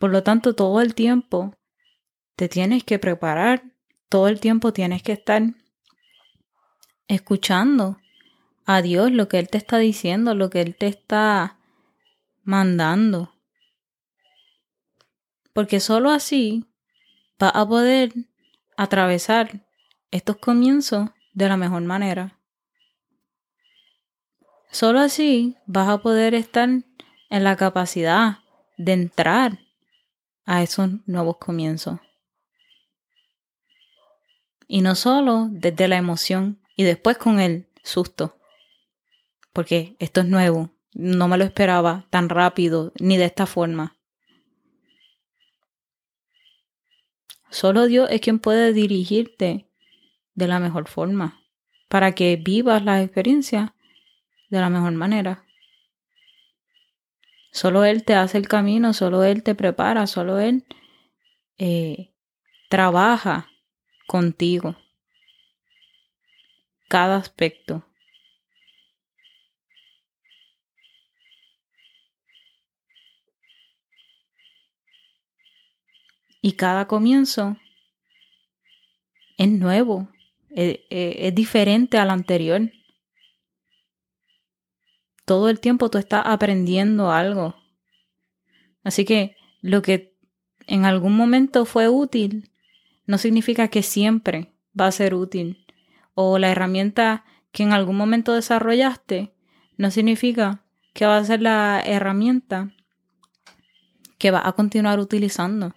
Por 0.04 0.12
lo 0.12 0.22
tanto, 0.22 0.54
todo 0.54 0.82
el 0.82 0.96
tiempo 0.96 1.56
te 2.36 2.50
tienes 2.50 2.84
que 2.84 3.00
preparar, 3.00 3.64
todo 4.10 4.28
el 4.28 4.42
tiempo 4.42 4.74
tienes 4.74 5.02
que 5.02 5.14
estar 5.14 5.42
escuchando 7.08 8.02
a 8.66 8.82
Dios 8.82 9.14
lo 9.14 9.30
que 9.30 9.40
Él 9.40 9.48
te 9.48 9.58
está 9.58 9.78
diciendo, 9.78 10.36
lo 10.36 10.50
que 10.50 10.60
Él 10.60 10.76
te 10.76 10.88
está 10.88 11.58
mandando. 12.44 13.34
Porque 15.54 15.80
solo 15.80 16.10
así 16.10 16.66
vas 17.40 17.54
a 17.56 17.66
poder 17.66 18.12
atravesar 18.76 19.66
estos 20.12 20.36
comienzos 20.36 21.12
de 21.32 21.48
la 21.48 21.56
mejor 21.56 21.84
manera. 21.84 22.42
Solo 24.70 25.00
así 25.00 25.56
vas 25.66 25.88
a 25.88 26.00
poder 26.00 26.36
estar 26.36 26.68
en 26.68 27.44
la 27.46 27.56
capacidad 27.56 28.40
de 28.76 28.92
entrar 28.92 29.63
a 30.46 30.64
esos 30.64 30.90
nuevos 31.06 31.38
comienzos. 31.38 32.00
Y 34.68 34.82
no 34.82 34.96
solo 34.96 35.48
desde 35.52 35.88
la 35.88 35.98
emoción 35.98 36.62
y 36.76 36.84
después 36.84 37.18
con 37.18 37.40
el 37.40 37.68
susto, 37.84 38.38
porque 39.52 39.96
esto 40.00 40.22
es 40.22 40.28
nuevo, 40.28 40.72
no 40.94 41.28
me 41.28 41.38
lo 41.38 41.44
esperaba 41.44 42.08
tan 42.10 42.30
rápido 42.30 42.92
ni 43.00 43.18
de 43.18 43.26
esta 43.26 43.46
forma. 43.46 43.98
Solo 47.50 47.86
Dios 47.86 48.10
es 48.10 48.22
quien 48.22 48.40
puede 48.40 48.74
dirigirte 48.74 49.68
de 50.34 50.48
la 50.48 50.60
mejor 50.60 50.88
forma 50.88 51.40
para 51.88 52.14
que 52.14 52.36
vivas 52.36 52.84
la 52.84 53.04
experiencia 53.04 53.76
de 54.50 54.60
la 54.60 54.72
mejor 54.72 54.94
manera. 54.94 55.43
Solo 57.54 57.86
Él 57.86 58.04
te 58.04 58.16
hace 58.16 58.40
el 58.40 58.48
camino, 58.48 58.94
solo 58.94 59.24
Él 59.24 59.44
te 59.44 59.54
prepara, 59.54 60.08
solo 60.08 60.40
Él 60.40 60.66
eh, 61.60 62.12
trabaja 62.68 63.48
contigo. 64.08 64.76
Cada 66.90 67.18
aspecto. 67.18 67.86
Y 76.42 76.54
cada 76.54 76.88
comienzo 76.88 77.56
es 79.38 79.48
nuevo, 79.48 80.10
es, 80.50 80.80
es, 80.90 81.36
diferente 81.36 82.00
al 82.00 82.10
anterior. 82.10 82.72
Todo 85.26 85.50
el 85.50 85.60
tiempo 85.60 85.90
tú 85.90 85.98
estás 85.98 86.24
aprendiendo 86.26 87.12
algo. 87.12 87.56
Así 88.84 89.06
que 89.06 89.36
lo 89.62 89.82
que 89.82 90.16
en 90.68 90.86
algún 90.86 91.16
momento 91.16 91.66
fue 91.66 91.88
útil 91.90 92.52
no 93.06 93.18
significa 93.18 93.68
que 93.68 93.84
siempre 93.84 94.54
va 94.80 94.88
a 94.88 94.92
ser 94.92 95.14
útil. 95.14 95.66
O 96.14 96.38
la 96.40 96.50
herramienta 96.50 97.26
que 97.52 97.64
en 97.64 97.74
algún 97.74 97.96
momento 97.96 98.34
desarrollaste 98.34 99.34
no 99.78 99.92
significa 99.92 100.64
que 100.94 101.06
va 101.06 101.18
a 101.18 101.26
ser 101.26 101.42
la 101.42 101.82
herramienta 101.86 102.74
que 104.18 104.32
va 104.32 104.48
a 104.48 104.54
continuar 104.54 105.00
utilizando. 105.00 105.74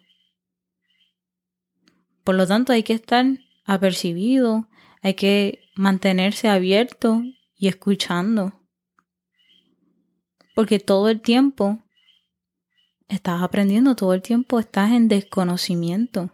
Por 2.23 2.35
lo 2.35 2.47
tanto, 2.47 2.73
hay 2.73 2.83
que 2.83 2.93
estar 2.93 3.25
apercibido, 3.65 4.69
hay 5.03 5.15
que 5.15 5.61
mantenerse 5.75 6.49
abierto 6.49 7.23
y 7.57 7.69
escuchando. 7.69 8.66
Porque 10.57 10.79
todo 10.79 11.11
el 11.11 11.21
tiempo 11.21 11.85
estás 13.09 13.43
aprendiendo, 13.43 13.95
todo 13.95 14.15
el 14.15 14.23
tiempo 14.23 14.59
estás 14.59 14.91
en 14.93 15.07
desconocimiento. 15.07 16.33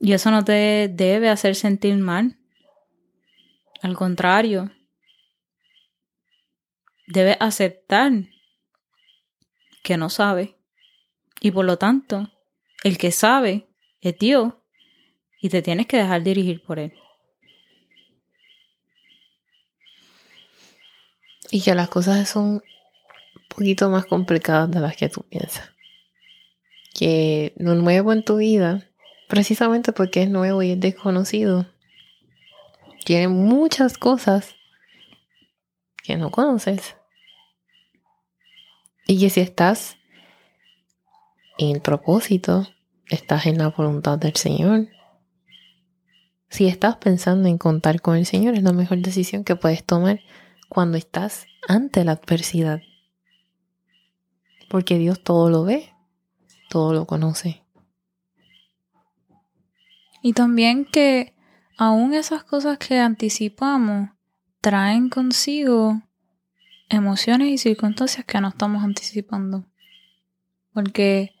Y 0.00 0.12
eso 0.12 0.32
no 0.32 0.44
te 0.44 0.90
debe 0.92 1.28
hacer 1.28 1.54
sentir 1.54 1.96
mal. 1.98 2.36
Al 3.80 3.94
contrario, 3.94 4.72
debes 7.06 7.36
aceptar 7.38 8.10
que 9.84 9.96
no 9.96 10.10
sabe. 10.10 10.56
Y 11.40 11.52
por 11.52 11.64
lo 11.64 11.78
tanto, 11.78 12.28
el 12.82 12.98
que 12.98 13.12
sabe 13.12 13.68
es 14.00 14.18
Dios 14.18 14.52
y 15.40 15.48
te 15.48 15.62
tienes 15.62 15.86
que 15.86 15.98
dejar 15.98 16.24
dirigir 16.24 16.60
por 16.60 16.80
Él. 16.80 16.92
Y 21.52 21.60
que 21.60 21.76
las 21.76 21.88
cosas 21.88 22.28
son 22.28 22.44
un 22.44 22.62
poquito 23.48 23.88
más 23.90 24.06
complicadas 24.06 24.70
de 24.72 24.80
las 24.80 24.96
que 24.96 25.08
tú 25.08 25.22
piensas. 25.22 25.70
Que 26.92 27.52
lo 27.56 27.76
nuevo 27.76 28.12
en 28.12 28.24
tu 28.24 28.38
vida, 28.38 28.88
precisamente 29.28 29.92
porque 29.92 30.22
es 30.22 30.30
nuevo 30.30 30.64
y 30.64 30.72
es 30.72 30.80
desconocido, 30.80 31.66
tiene 33.04 33.28
muchas 33.28 33.96
cosas 33.98 34.56
que 36.02 36.16
no 36.16 36.30
conoces. 36.30 36.96
Y 39.06 39.20
que 39.20 39.30
si 39.30 39.40
estás 39.40 39.96
en 41.58 41.80
propósito 41.80 42.66
estás 43.08 43.46
en 43.46 43.58
la 43.58 43.68
voluntad 43.68 44.18
del 44.18 44.34
Señor. 44.36 44.88
Si 46.48 46.66
estás 46.66 46.96
pensando 46.96 47.48
en 47.48 47.58
contar 47.58 48.00
con 48.00 48.16
el 48.16 48.26
Señor, 48.26 48.54
es 48.54 48.62
la 48.62 48.72
mejor 48.72 48.98
decisión 48.98 49.44
que 49.44 49.56
puedes 49.56 49.84
tomar 49.84 50.20
cuando 50.72 50.96
estás 50.96 51.44
ante 51.68 52.02
la 52.02 52.12
adversidad. 52.12 52.80
Porque 54.70 54.96
Dios 54.96 55.22
todo 55.22 55.50
lo 55.50 55.64
ve, 55.64 55.92
todo 56.70 56.94
lo 56.94 57.04
conoce. 57.04 57.62
Y 60.22 60.32
también 60.32 60.86
que 60.86 61.34
aún 61.76 62.14
esas 62.14 62.42
cosas 62.42 62.78
que 62.78 62.98
anticipamos, 62.98 64.12
traen 64.62 65.10
consigo 65.10 66.00
emociones 66.88 67.48
y 67.48 67.58
circunstancias 67.58 68.24
que 68.24 68.40
no 68.40 68.48
estamos 68.48 68.82
anticipando. 68.82 69.66
Porque 70.72 71.34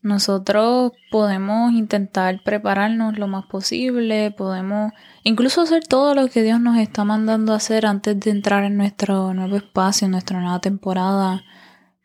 nosotros 0.00 0.92
podemos 1.10 1.72
intentar 1.72 2.42
prepararnos 2.42 3.18
lo 3.18 3.26
más 3.26 3.46
posible, 3.46 4.30
podemos 4.30 4.92
incluso 5.24 5.62
hacer 5.62 5.84
todo 5.86 6.14
lo 6.14 6.28
que 6.28 6.42
Dios 6.42 6.60
nos 6.60 6.78
está 6.78 7.04
mandando 7.04 7.52
a 7.52 7.56
hacer 7.56 7.84
antes 7.84 8.18
de 8.20 8.30
entrar 8.30 8.64
en 8.64 8.76
nuestro 8.76 9.34
nuevo 9.34 9.56
espacio, 9.56 10.04
en 10.04 10.12
nuestra 10.12 10.40
nueva 10.40 10.60
temporada 10.60 11.44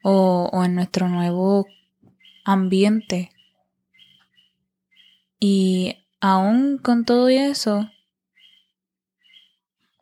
o, 0.01 0.49
o 0.51 0.63
en 0.63 0.75
nuestro 0.75 1.07
nuevo 1.07 1.67
ambiente. 2.43 3.31
Y 5.39 5.97
aún 6.19 6.79
con 6.79 7.05
todo 7.05 7.27
eso, 7.29 7.89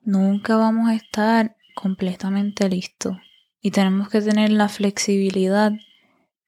nunca 0.01 0.55
vamos 0.55 0.89
a 0.89 0.95
estar 0.95 1.57
completamente 1.75 2.69
listos. 2.69 3.17
Y 3.61 3.71
tenemos 3.71 4.09
que 4.09 4.21
tener 4.21 4.51
la 4.51 4.69
flexibilidad 4.69 5.73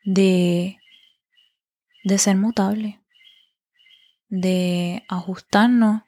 de 0.03 0.77
de 2.03 2.17
ser 2.17 2.37
mutable, 2.37 3.01
de 4.29 5.03
ajustarnos 5.07 6.01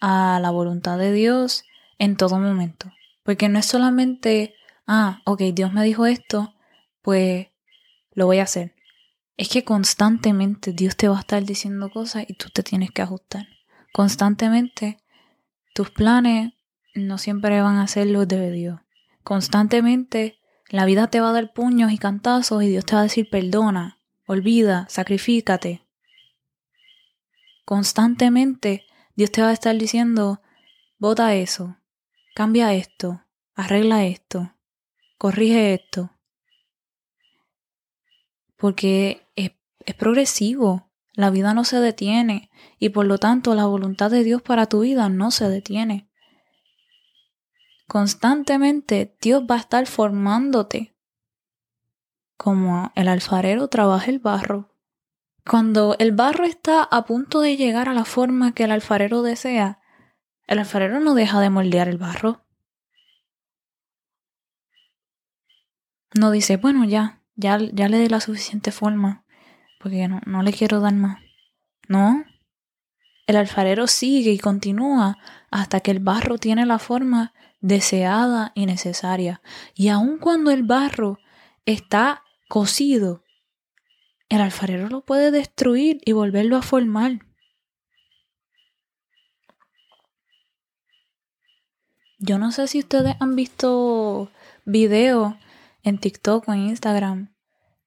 a 0.00 0.38
la 0.40 0.50
voluntad 0.50 0.98
de 0.98 1.12
Dios 1.12 1.64
en 1.98 2.16
todo 2.16 2.38
momento. 2.38 2.92
Porque 3.22 3.48
no 3.48 3.58
es 3.58 3.66
solamente, 3.66 4.54
ah, 4.86 5.20
ok, 5.24 5.42
Dios 5.52 5.72
me 5.72 5.84
dijo 5.84 6.06
esto, 6.06 6.54
pues 7.02 7.48
lo 8.12 8.26
voy 8.26 8.38
a 8.38 8.44
hacer. 8.44 8.74
Es 9.36 9.48
que 9.48 9.64
constantemente 9.64 10.72
Dios 10.72 10.96
te 10.96 11.08
va 11.08 11.16
a 11.16 11.20
estar 11.20 11.42
diciendo 11.44 11.90
cosas 11.90 12.24
y 12.28 12.34
tú 12.34 12.48
te 12.50 12.62
tienes 12.62 12.90
que 12.90 13.02
ajustar. 13.02 13.46
Constantemente 13.92 14.98
tus 15.74 15.90
planes 15.90 16.52
no 16.94 17.18
siempre 17.18 17.60
van 17.62 17.78
a 17.78 17.86
ser 17.86 18.06
los 18.08 18.26
de 18.26 18.50
Dios. 18.50 18.80
Constantemente 19.22 20.38
la 20.68 20.84
vida 20.84 21.08
te 21.08 21.20
va 21.20 21.30
a 21.30 21.32
dar 21.32 21.52
puños 21.52 21.92
y 21.92 21.98
cantazos 21.98 22.62
y 22.62 22.68
Dios 22.68 22.84
te 22.84 22.94
va 22.94 23.00
a 23.00 23.04
decir 23.04 23.28
perdona, 23.30 23.99
olvida, 24.30 24.86
sacrifícate. 24.88 25.84
Constantemente 27.64 28.86
Dios 29.16 29.32
te 29.32 29.42
va 29.42 29.48
a 29.48 29.52
estar 29.52 29.76
diciendo, 29.76 30.40
vota 30.98 31.34
eso, 31.34 31.78
cambia 32.36 32.72
esto, 32.72 33.24
arregla 33.56 34.04
esto, 34.04 34.54
corrige 35.18 35.74
esto. 35.74 36.16
Porque 38.56 39.26
es, 39.34 39.50
es 39.84 39.94
progresivo, 39.96 40.92
la 41.14 41.30
vida 41.30 41.52
no 41.52 41.64
se 41.64 41.80
detiene 41.80 42.52
y 42.78 42.90
por 42.90 43.06
lo 43.06 43.18
tanto 43.18 43.56
la 43.56 43.66
voluntad 43.66 44.12
de 44.12 44.22
Dios 44.22 44.42
para 44.42 44.66
tu 44.66 44.82
vida 44.82 45.08
no 45.08 45.32
se 45.32 45.48
detiene. 45.48 46.08
Constantemente 47.88 49.16
Dios 49.20 49.42
va 49.50 49.56
a 49.56 49.60
estar 49.60 49.88
formándote 49.88 50.94
como 52.40 52.90
el 52.94 53.08
alfarero 53.08 53.68
trabaja 53.68 54.10
el 54.10 54.18
barro. 54.18 54.74
Cuando 55.46 55.94
el 55.98 56.12
barro 56.12 56.44
está 56.44 56.82
a 56.82 57.04
punto 57.04 57.42
de 57.42 57.58
llegar 57.58 57.90
a 57.90 57.92
la 57.92 58.06
forma 58.06 58.54
que 58.54 58.64
el 58.64 58.70
alfarero 58.70 59.20
desea, 59.20 59.78
el 60.46 60.58
alfarero 60.58 61.00
no 61.00 61.12
deja 61.12 61.38
de 61.40 61.50
moldear 61.50 61.86
el 61.88 61.98
barro. 61.98 62.46
No 66.18 66.30
dice, 66.30 66.56
bueno, 66.56 66.86
ya, 66.86 67.20
ya, 67.36 67.58
ya 67.58 67.90
le 67.90 67.98
dé 67.98 68.08
la 68.08 68.20
suficiente 68.20 68.72
forma, 68.72 69.26
porque 69.78 70.08
no, 70.08 70.22
no 70.24 70.42
le 70.42 70.54
quiero 70.54 70.80
dar 70.80 70.94
más. 70.94 71.18
No, 71.88 72.24
el 73.26 73.36
alfarero 73.36 73.86
sigue 73.86 74.32
y 74.32 74.38
continúa 74.38 75.18
hasta 75.50 75.80
que 75.80 75.90
el 75.90 76.00
barro 76.00 76.38
tiene 76.38 76.64
la 76.64 76.78
forma 76.78 77.34
deseada 77.60 78.52
y 78.54 78.64
necesaria. 78.64 79.42
Y 79.74 79.88
aun 79.88 80.16
cuando 80.16 80.50
el 80.50 80.62
barro 80.62 81.18
está 81.66 82.22
cocido, 82.50 83.24
el 84.28 84.40
alfarero 84.40 84.88
lo 84.88 85.02
puede 85.04 85.30
destruir 85.30 86.00
y 86.04 86.10
volverlo 86.10 86.56
a 86.56 86.62
formar. 86.62 87.20
Yo 92.18 92.38
no 92.38 92.50
sé 92.50 92.66
si 92.66 92.80
ustedes 92.80 93.14
han 93.20 93.36
visto 93.36 94.32
videos 94.64 95.34
en 95.84 95.98
TikTok 95.98 96.48
o 96.48 96.52
en 96.52 96.70
Instagram 96.70 97.32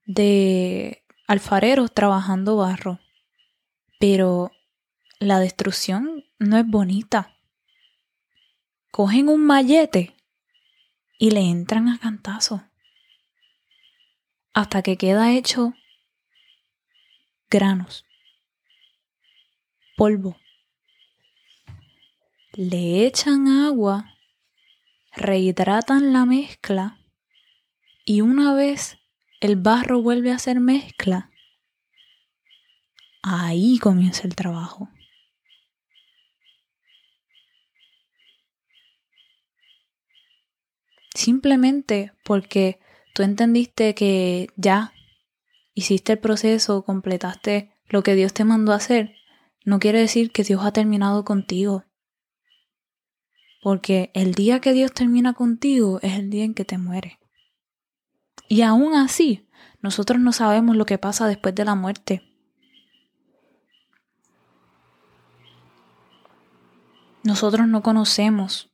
de 0.05 1.03
alfareros 1.27 1.93
trabajando 1.93 2.55
barro, 2.55 3.01
pero 3.99 4.53
la 5.19 5.39
destrucción 5.39 6.23
no 6.39 6.57
es 6.57 6.65
bonita. 6.65 7.35
Cogen 8.91 9.27
un 9.27 9.45
mallete 9.45 10.15
y 11.19 11.31
le 11.31 11.41
entran 11.41 11.89
a 11.89 11.99
cantazo 11.99 12.63
hasta 14.53 14.83
que 14.83 14.97
queda 14.97 15.33
hecho 15.33 15.73
granos, 17.49 18.05
polvo. 19.97 20.37
Le 22.53 23.05
echan 23.05 23.47
agua, 23.47 24.15
rehidratan 25.15 26.13
la 26.13 26.25
mezcla 26.25 26.99
y 28.05 28.21
una 28.21 28.53
vez 28.53 28.99
el 29.39 29.55
barro 29.55 30.01
vuelve 30.01 30.31
a 30.31 30.39
ser 30.39 30.59
mezcla, 30.59 31.31
ahí 33.23 33.79
comienza 33.79 34.27
el 34.27 34.35
trabajo. 34.35 34.89
Simplemente 41.15 42.11
porque 42.23 42.79
tú 43.13 43.23
entendiste 43.23 43.95
que 43.95 44.49
ya 44.55 44.93
hiciste 45.73 46.13
el 46.13 46.19
proceso, 46.19 46.83
completaste 46.83 47.71
lo 47.87 48.03
que 48.03 48.15
Dios 48.15 48.33
te 48.33 48.43
mandó 48.43 48.73
a 48.73 48.77
hacer, 48.77 49.15
no 49.65 49.79
quiere 49.79 49.99
decir 49.99 50.31
que 50.31 50.43
Dios 50.43 50.65
ha 50.65 50.73
terminado 50.73 51.23
contigo. 51.23 51.85
Porque 53.61 54.11
el 54.13 54.33
día 54.33 54.59
que 54.59 54.73
Dios 54.73 54.91
termina 54.93 55.33
contigo 55.33 55.99
es 56.01 56.13
el 56.13 56.29
día 56.29 56.43
en 56.43 56.53
que 56.53 56.65
te 56.65 56.77
mueres. 56.77 57.13
Y 58.49 58.61
aún 58.61 58.93
así, 58.93 59.47
nosotros 59.81 60.19
no 60.19 60.33
sabemos 60.33 60.75
lo 60.75 60.85
que 60.85 60.97
pasa 60.97 61.27
después 61.27 61.55
de 61.55 61.65
la 61.65 61.75
muerte. 61.75 62.23
Nosotros 67.23 67.67
no 67.67 67.81
conocemos 67.81 68.69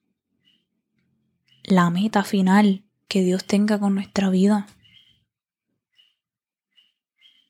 la 1.64 1.92
meta 1.92 2.24
final 2.24 2.89
que 3.10 3.24
Dios 3.24 3.44
tenga 3.44 3.80
con 3.80 3.96
nuestra 3.96 4.30
vida. 4.30 4.68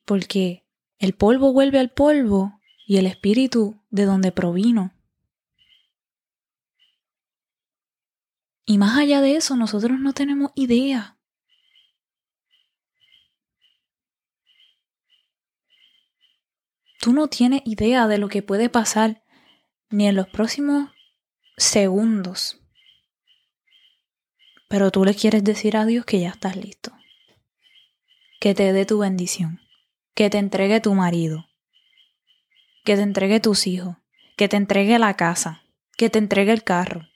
Porque 0.06 0.66
el 0.98 1.14
polvo 1.14 1.54
vuelve 1.54 1.78
al 1.80 1.92
polvo 1.92 2.60
y 2.88 2.98
el 2.98 3.06
espíritu 3.06 3.80
de 3.92 4.06
donde 4.06 4.32
provino. 4.32 4.96
Y 8.66 8.78
más 8.78 8.98
allá 8.98 9.22
de 9.22 9.36
eso, 9.36 9.56
nosotros 9.56 10.00
no 10.00 10.14
tenemos 10.14 10.52
idea. 10.56 11.18
Tú 17.02 17.14
no 17.14 17.28
tienes 17.28 17.62
idea 17.66 18.08
de 18.08 18.18
lo 18.18 18.30
que 18.30 18.44
puede 18.44 18.70
pasar 18.70 19.24
ni 19.90 20.08
en 20.08 20.16
los 20.16 20.28
próximos 20.30 20.90
segundos 21.58 22.60
pero 24.70 24.92
tú 24.92 25.04
le 25.04 25.16
quieres 25.16 25.44
decir 25.44 25.76
a 25.76 25.86
Dios 25.86 26.06
que 26.06 26.22
ya 26.22 26.30
estás 26.30 26.56
listo. 26.56 26.92
Que 28.40 28.54
te 28.54 28.72
dé 28.72 28.86
tu 28.86 29.00
bendición. 29.00 29.60
Que 30.14 30.30
te 30.30 30.38
entregue 30.38 30.80
tu 30.80 30.94
marido. 30.94 31.48
Que 32.86 32.96
te 32.96 33.02
entregue 33.02 33.40
tus 33.40 33.68
hijos. 33.68 33.98
Que 34.38 34.48
te 34.48 34.58
entregue 34.58 35.00
la 35.00 35.16
casa. 35.16 35.64
Que 35.98 36.10
te 36.10 36.20
entregue 36.20 36.54
el 36.54 36.64
carro. 36.64 37.10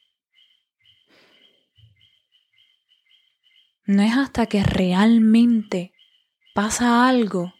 No 3.85 4.01
es 4.01 4.17
hasta 4.17 4.47
que 4.47 4.63
realmente 4.63 5.93
pasa 6.55 7.07
algo 7.07 7.53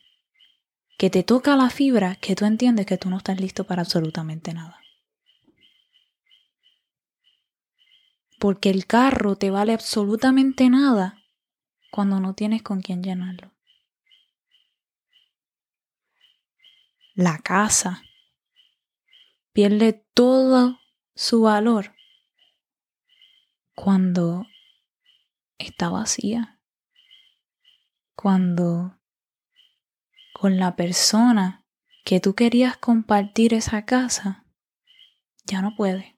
que 0.98 1.10
te 1.10 1.22
toca 1.24 1.56
la 1.56 1.70
fibra 1.70 2.16
que 2.16 2.36
tú 2.36 2.46
entiendes 2.46 2.86
que 2.86 2.98
tú 2.98 3.10
no 3.10 3.18
estás 3.18 3.40
listo 3.40 3.66
para 3.66 3.82
absolutamente 3.82 4.54
nada. 4.54 4.83
Porque 8.44 8.70
el 8.70 8.88
carro 8.88 9.38
te 9.38 9.52
vale 9.52 9.72
absolutamente 9.72 10.70
nada 10.70 11.18
cuando 11.92 12.20
no 12.20 12.34
tienes 12.34 12.62
con 12.62 12.82
quién 12.82 13.02
llenarlo. 13.02 13.54
La 17.14 17.38
casa 17.38 18.04
pierde 19.54 19.94
todo 20.14 20.78
su 21.16 21.44
valor 21.44 21.96
cuando 23.76 24.46
está 25.58 25.88
vacía, 25.88 26.60
cuando 28.14 29.00
con 30.34 30.58
la 30.58 30.76
persona 30.76 31.66
que 32.04 32.20
tú 32.20 32.36
querías 32.36 32.76
compartir 32.76 33.54
esa 33.54 33.86
casa 33.86 34.46
ya 35.46 35.62
no 35.62 35.78
puede. 35.78 36.13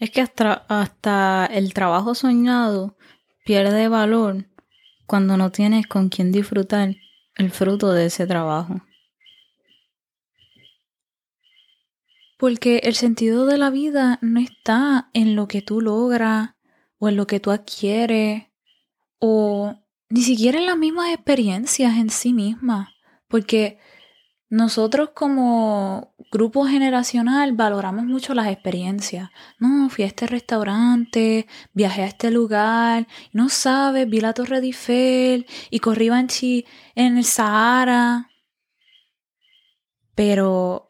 Es 0.00 0.10
que 0.10 0.22
hasta, 0.22 0.64
hasta 0.68 1.46
el 1.46 1.74
trabajo 1.74 2.14
soñado 2.14 2.96
pierde 3.44 3.88
valor 3.88 4.46
cuando 5.06 5.36
no 5.36 5.52
tienes 5.52 5.86
con 5.86 6.08
quién 6.08 6.32
disfrutar 6.32 6.96
el 7.36 7.50
fruto 7.50 7.92
de 7.92 8.06
ese 8.06 8.26
trabajo. 8.26 8.80
Porque 12.38 12.78
el 12.84 12.94
sentido 12.94 13.44
de 13.44 13.58
la 13.58 13.68
vida 13.68 14.18
no 14.22 14.40
está 14.40 15.10
en 15.12 15.36
lo 15.36 15.46
que 15.46 15.60
tú 15.60 15.82
logras 15.82 16.54
o 16.98 17.10
en 17.10 17.16
lo 17.16 17.26
que 17.26 17.38
tú 17.38 17.50
adquieres 17.50 18.44
o 19.18 19.74
ni 20.08 20.22
siquiera 20.22 20.58
en 20.58 20.64
las 20.64 20.78
mismas 20.78 21.12
experiencias 21.12 21.98
en 21.98 22.08
sí 22.08 22.32
mismas. 22.32 22.88
Porque 23.28 23.78
nosotros 24.50 25.10
como 25.14 26.12
grupo 26.32 26.66
generacional 26.66 27.52
valoramos 27.52 28.04
mucho 28.04 28.34
las 28.34 28.48
experiencias. 28.48 29.30
No, 29.60 29.88
fui 29.88 30.02
a 30.02 30.08
este 30.08 30.26
restaurante, 30.26 31.46
viajé 31.72 32.02
a 32.02 32.06
este 32.06 32.32
lugar, 32.32 33.06
no 33.32 33.48
sabes, 33.48 34.10
vi 34.10 34.20
la 34.20 34.34
Torre 34.34 34.60
de 34.60 34.66
Eiffel 34.66 35.46
y 35.70 35.78
corrí 35.78 36.08
en 36.08 37.16
el 37.18 37.24
Sahara. 37.24 38.28
Pero 40.16 40.88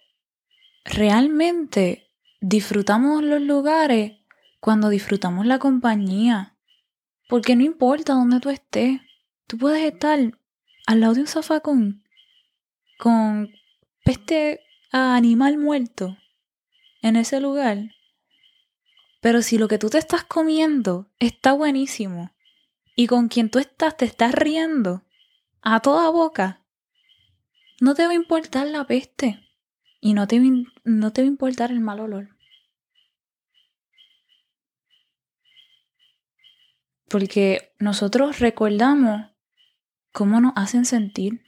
realmente 0.86 2.10
disfrutamos 2.40 3.22
los 3.22 3.42
lugares 3.42 4.12
cuando 4.58 4.88
disfrutamos 4.88 5.44
la 5.44 5.58
compañía. 5.58 6.56
Porque 7.28 7.56
no 7.56 7.62
importa 7.62 8.14
dónde 8.14 8.40
tú 8.40 8.48
estés, 8.48 9.02
tú 9.46 9.58
puedes 9.58 9.84
estar 9.84 10.18
al 10.86 11.00
lado 11.00 11.12
de 11.12 11.20
un 11.20 11.26
zafacón 11.26 12.02
con 13.00 13.50
peste 14.04 14.60
a 14.92 15.16
animal 15.16 15.56
muerto 15.56 16.18
en 17.02 17.16
ese 17.16 17.40
lugar. 17.40 17.78
Pero 19.20 19.42
si 19.42 19.58
lo 19.58 19.68
que 19.68 19.78
tú 19.78 19.88
te 19.88 19.98
estás 19.98 20.24
comiendo 20.24 21.10
está 21.18 21.52
buenísimo 21.52 22.30
y 22.94 23.06
con 23.06 23.28
quien 23.28 23.50
tú 23.50 23.58
estás 23.58 23.96
te 23.96 24.04
estás 24.04 24.32
riendo 24.32 25.02
a 25.62 25.80
toda 25.80 26.10
boca, 26.10 26.62
no 27.80 27.94
te 27.94 28.04
va 28.04 28.10
a 28.10 28.14
importar 28.14 28.66
la 28.66 28.86
peste. 28.86 29.40
Y 30.02 30.14
no 30.14 30.26
te, 30.26 30.40
no 30.84 31.12
te 31.12 31.22
va 31.22 31.26
a 31.26 31.28
importar 31.28 31.70
el 31.70 31.80
mal 31.80 32.00
olor. 32.00 32.28
Porque 37.08 37.74
nosotros 37.78 38.38
recordamos 38.38 39.30
cómo 40.12 40.40
nos 40.40 40.52
hacen 40.56 40.86
sentir. 40.86 41.42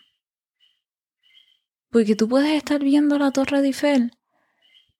Porque 1.93 2.17
tú 2.17 2.27
puedes 2.27 2.53
estar 2.53 2.83
viendo 2.83 3.19
la 3.19 3.33
torre 3.33 3.61
de 3.61 3.67
Eiffel, 3.67 4.19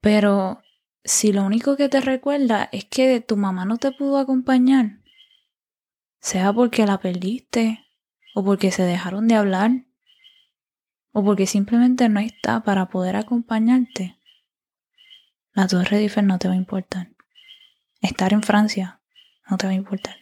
pero 0.03 0.63
si 1.03 1.33
lo 1.33 1.43
único 1.43 1.75
que 1.75 1.89
te 1.89 2.03
recuerda 2.03 2.69
es 2.71 2.85
que 2.85 3.23
tu 3.23 3.39
mamá 3.39 3.65
no 3.65 3.79
te 3.79 3.93
pudo 3.93 4.19
acompañar, 4.19 5.01
sea 6.21 6.53
porque 6.53 6.85
la 6.85 7.01
perdiste 7.01 7.83
o 8.35 8.45
porque 8.45 8.71
se 8.71 8.83
dejaron 8.83 9.27
de 9.27 9.37
hablar, 9.37 9.71
o 11.13 11.25
porque 11.25 11.47
simplemente 11.47 12.11
no 12.11 12.21
está 12.21 12.63
para 12.63 12.91
poder 12.91 13.17
acompañarte, 13.17 14.19
la 15.55 15.67
Torre 15.67 15.97
de 15.97 16.03
Eiffel 16.03 16.27
no 16.27 16.39
te 16.39 16.49
va 16.49 16.55
a 16.55 16.59
importar. 16.59 17.09
Estar 18.03 18.35
en 18.35 18.43
Francia 18.43 19.01
no 19.51 19.57
te 19.57 19.67
va 19.67 19.73
a 19.73 19.77
importar. 19.77 20.22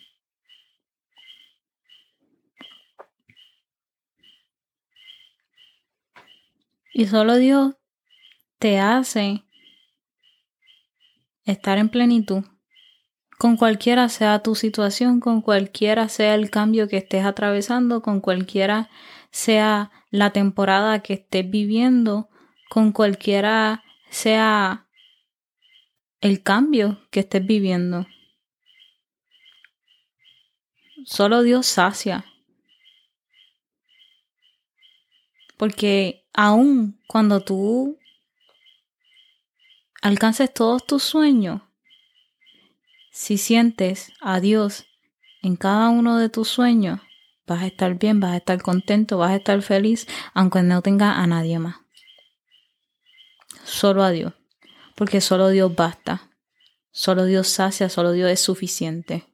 Y 6.92 7.06
solo 7.06 7.36
Dios 7.36 7.74
te 8.58 8.78
hace 8.78 9.44
estar 11.44 11.78
en 11.78 11.88
plenitud. 11.88 12.44
Con 13.38 13.56
cualquiera 13.56 14.08
sea 14.08 14.42
tu 14.42 14.54
situación, 14.54 15.20
con 15.20 15.40
cualquiera 15.40 16.08
sea 16.08 16.34
el 16.34 16.50
cambio 16.50 16.88
que 16.88 16.98
estés 16.98 17.24
atravesando, 17.24 18.02
con 18.02 18.20
cualquiera 18.20 18.90
sea 19.30 19.90
la 20.10 20.30
temporada 20.30 21.00
que 21.00 21.14
estés 21.14 21.48
viviendo, 21.48 22.28
con 22.68 22.92
cualquiera 22.92 23.82
sea 24.10 24.86
el 26.20 26.42
cambio 26.42 27.00
que 27.10 27.20
estés 27.20 27.46
viviendo. 27.46 28.06
Solo 31.06 31.42
Dios 31.42 31.66
sacia. 31.66 32.26
Porque 35.56 36.19
aun 36.32 37.00
cuando 37.06 37.40
tú 37.40 37.98
alcances 40.02 40.52
todos 40.52 40.86
tus 40.86 41.02
sueños, 41.02 41.62
si 43.10 43.38
sientes 43.38 44.12
a 44.20 44.40
Dios 44.40 44.86
en 45.42 45.56
cada 45.56 45.88
uno 45.90 46.18
de 46.18 46.28
tus 46.28 46.48
sueños, 46.48 47.00
vas 47.46 47.62
a 47.62 47.66
estar 47.66 47.98
bien, 47.98 48.20
vas 48.20 48.32
a 48.32 48.36
estar 48.36 48.62
contento, 48.62 49.18
vas 49.18 49.32
a 49.32 49.36
estar 49.36 49.60
feliz, 49.62 50.06
aunque 50.34 50.62
no 50.62 50.82
tenga 50.82 51.20
a 51.20 51.26
nadie 51.26 51.58
más. 51.58 51.76
Solo 53.64 54.02
a 54.04 54.10
Dios, 54.10 54.34
porque 54.94 55.20
solo 55.20 55.48
Dios 55.48 55.74
basta, 55.74 56.30
solo 56.92 57.24
Dios 57.24 57.48
sacia, 57.48 57.88
solo 57.88 58.12
Dios 58.12 58.30
es 58.30 58.40
suficiente. 58.40 59.26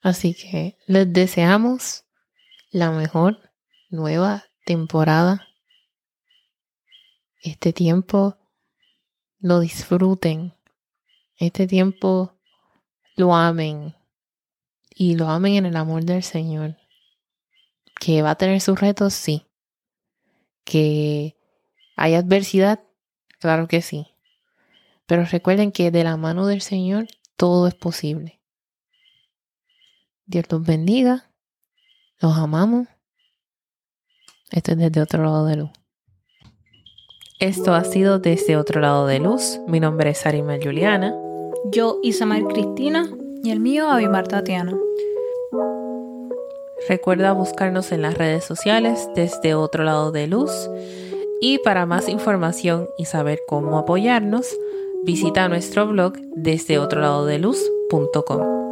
Así 0.00 0.34
que 0.34 0.76
les 0.86 1.12
deseamos 1.12 2.04
la 2.70 2.90
mejor 2.90 3.52
nueva 3.90 4.47
temporada. 4.68 5.48
Este 7.40 7.72
tiempo 7.72 8.36
lo 9.38 9.60
disfruten. 9.60 10.52
Este 11.38 11.66
tiempo 11.66 12.34
lo 13.16 13.34
amen 13.34 13.94
y 14.94 15.16
lo 15.16 15.30
amen 15.30 15.54
en 15.54 15.64
el 15.64 15.76
amor 15.76 16.04
del 16.04 16.22
Señor. 16.22 16.76
Que 17.98 18.20
va 18.20 18.32
a 18.32 18.34
tener 18.34 18.60
sus 18.60 18.78
retos, 18.78 19.14
sí. 19.14 19.46
Que 20.64 21.34
hay 21.96 22.14
adversidad, 22.14 22.84
claro 23.40 23.68
que 23.68 23.80
sí. 23.80 24.08
Pero 25.06 25.24
recuerden 25.24 25.72
que 25.72 25.90
de 25.90 26.04
la 26.04 26.18
mano 26.18 26.46
del 26.46 26.60
Señor 26.60 27.06
todo 27.38 27.68
es 27.68 27.74
posible. 27.74 28.38
Dios 30.26 30.44
los 30.50 30.62
bendiga. 30.62 31.30
Los 32.20 32.36
amamos. 32.36 32.86
Esto 34.50 34.72
es 34.72 34.78
desde 34.78 35.00
otro 35.00 35.22
lado 35.22 35.46
de 35.46 35.56
luz. 35.56 35.70
Esto 37.40 37.74
ha 37.74 37.84
sido 37.84 38.18
desde 38.18 38.56
otro 38.56 38.80
lado 38.80 39.06
de 39.06 39.20
luz. 39.20 39.60
Mi 39.68 39.78
nombre 39.78 40.10
es 40.10 40.26
Arima 40.26 40.56
Juliana. 40.62 41.14
Yo, 41.70 42.00
Isamar 42.02 42.44
Cristina. 42.44 43.08
Y 43.44 43.50
el 43.50 43.60
mío, 43.60 43.90
Abimar 43.90 44.26
Tatiana. 44.26 44.76
Recuerda 46.88 47.32
buscarnos 47.32 47.92
en 47.92 48.02
las 48.02 48.16
redes 48.16 48.44
sociales 48.44 49.08
desde 49.14 49.54
otro 49.54 49.84
lado 49.84 50.10
de 50.10 50.26
luz. 50.26 50.50
Y 51.40 51.58
para 51.58 51.86
más 51.86 52.08
información 52.08 52.88
y 52.98 53.04
saber 53.04 53.40
cómo 53.46 53.78
apoyarnos, 53.78 54.56
visita 55.04 55.48
nuestro 55.48 55.86
blog 55.86 56.14
desde 56.34 56.78
otro 56.78 57.00
lado 57.00 57.26
de 57.26 57.38
luz.com. 57.38 58.67